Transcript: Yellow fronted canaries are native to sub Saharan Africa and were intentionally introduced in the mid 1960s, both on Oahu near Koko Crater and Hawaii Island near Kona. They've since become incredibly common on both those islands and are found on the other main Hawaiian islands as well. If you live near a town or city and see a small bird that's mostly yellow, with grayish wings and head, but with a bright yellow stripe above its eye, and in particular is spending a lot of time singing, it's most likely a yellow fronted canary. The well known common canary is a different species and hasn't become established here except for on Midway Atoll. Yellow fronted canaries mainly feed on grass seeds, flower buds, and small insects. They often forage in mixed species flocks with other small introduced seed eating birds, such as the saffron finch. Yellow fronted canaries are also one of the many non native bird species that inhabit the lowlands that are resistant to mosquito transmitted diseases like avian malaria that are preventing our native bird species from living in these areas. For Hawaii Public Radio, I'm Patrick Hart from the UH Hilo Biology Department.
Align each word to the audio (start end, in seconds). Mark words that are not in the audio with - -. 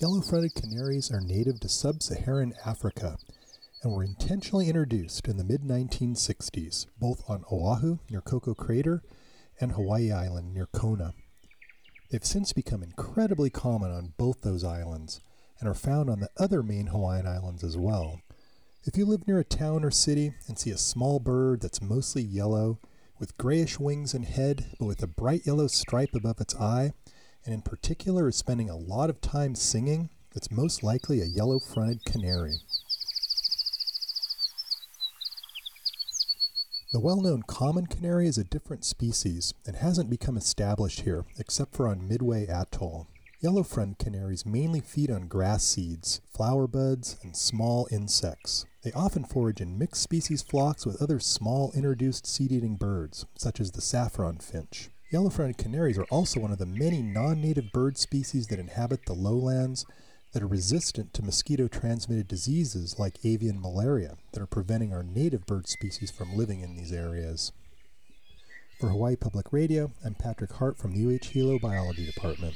Yellow 0.00 0.20
fronted 0.20 0.54
canaries 0.54 1.10
are 1.10 1.20
native 1.20 1.58
to 1.58 1.68
sub 1.68 2.04
Saharan 2.04 2.54
Africa 2.64 3.18
and 3.82 3.92
were 3.92 4.04
intentionally 4.04 4.68
introduced 4.68 5.26
in 5.26 5.38
the 5.38 5.42
mid 5.42 5.62
1960s, 5.62 6.86
both 7.00 7.28
on 7.28 7.44
Oahu 7.50 7.98
near 8.08 8.20
Koko 8.20 8.54
Crater 8.54 9.02
and 9.60 9.72
Hawaii 9.72 10.12
Island 10.12 10.54
near 10.54 10.66
Kona. 10.66 11.14
They've 12.10 12.24
since 12.24 12.52
become 12.52 12.84
incredibly 12.84 13.50
common 13.50 13.90
on 13.90 14.14
both 14.16 14.42
those 14.42 14.62
islands 14.62 15.20
and 15.58 15.68
are 15.68 15.74
found 15.74 16.08
on 16.08 16.20
the 16.20 16.30
other 16.38 16.62
main 16.62 16.86
Hawaiian 16.86 17.26
islands 17.26 17.64
as 17.64 17.76
well. 17.76 18.20
If 18.84 18.96
you 18.96 19.04
live 19.04 19.26
near 19.26 19.40
a 19.40 19.44
town 19.44 19.84
or 19.84 19.90
city 19.90 20.32
and 20.46 20.56
see 20.56 20.70
a 20.70 20.78
small 20.78 21.18
bird 21.18 21.60
that's 21.60 21.82
mostly 21.82 22.22
yellow, 22.22 22.78
with 23.18 23.36
grayish 23.36 23.80
wings 23.80 24.14
and 24.14 24.24
head, 24.24 24.66
but 24.78 24.86
with 24.86 25.02
a 25.02 25.08
bright 25.08 25.44
yellow 25.44 25.66
stripe 25.66 26.14
above 26.14 26.40
its 26.40 26.54
eye, 26.54 26.92
and 27.48 27.54
in 27.54 27.62
particular 27.62 28.28
is 28.28 28.36
spending 28.36 28.68
a 28.68 28.76
lot 28.76 29.08
of 29.08 29.22
time 29.22 29.54
singing, 29.54 30.10
it's 30.36 30.50
most 30.50 30.82
likely 30.82 31.22
a 31.22 31.24
yellow 31.24 31.58
fronted 31.58 32.04
canary. 32.04 32.58
The 36.92 37.00
well 37.00 37.22
known 37.22 37.44
common 37.46 37.86
canary 37.86 38.28
is 38.28 38.36
a 38.36 38.44
different 38.44 38.84
species 38.84 39.54
and 39.66 39.76
hasn't 39.76 40.10
become 40.10 40.36
established 40.36 41.00
here 41.00 41.24
except 41.38 41.74
for 41.74 41.88
on 41.88 42.06
Midway 42.06 42.46
Atoll. 42.46 43.06
Yellow 43.40 43.62
fronted 43.62 43.96
canaries 43.96 44.44
mainly 44.44 44.80
feed 44.80 45.10
on 45.10 45.26
grass 45.26 45.64
seeds, 45.64 46.20
flower 46.30 46.66
buds, 46.66 47.16
and 47.22 47.34
small 47.34 47.88
insects. 47.90 48.66
They 48.82 48.92
often 48.92 49.24
forage 49.24 49.62
in 49.62 49.78
mixed 49.78 50.02
species 50.02 50.42
flocks 50.42 50.84
with 50.84 51.00
other 51.00 51.18
small 51.18 51.72
introduced 51.74 52.26
seed 52.26 52.52
eating 52.52 52.76
birds, 52.76 53.24
such 53.38 53.58
as 53.58 53.70
the 53.70 53.80
saffron 53.80 54.36
finch. 54.36 54.90
Yellow 55.10 55.30
fronted 55.30 55.56
canaries 55.56 55.96
are 55.96 56.04
also 56.10 56.38
one 56.38 56.52
of 56.52 56.58
the 56.58 56.66
many 56.66 57.00
non 57.00 57.40
native 57.40 57.72
bird 57.72 57.96
species 57.96 58.48
that 58.48 58.58
inhabit 58.58 59.06
the 59.06 59.14
lowlands 59.14 59.86
that 60.34 60.42
are 60.42 60.46
resistant 60.46 61.14
to 61.14 61.22
mosquito 61.22 61.66
transmitted 61.66 62.28
diseases 62.28 62.98
like 62.98 63.24
avian 63.24 63.58
malaria 63.58 64.18
that 64.32 64.42
are 64.42 64.46
preventing 64.46 64.92
our 64.92 65.02
native 65.02 65.46
bird 65.46 65.66
species 65.66 66.10
from 66.10 66.36
living 66.36 66.60
in 66.60 66.76
these 66.76 66.92
areas. 66.92 67.52
For 68.78 68.90
Hawaii 68.90 69.16
Public 69.16 69.50
Radio, 69.50 69.92
I'm 70.04 70.14
Patrick 70.14 70.52
Hart 70.52 70.76
from 70.76 70.92
the 70.92 71.16
UH 71.16 71.28
Hilo 71.30 71.58
Biology 71.58 72.04
Department. 72.04 72.54